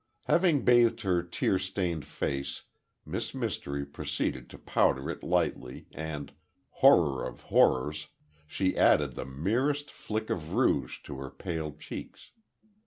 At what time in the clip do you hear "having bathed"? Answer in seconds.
0.23-1.01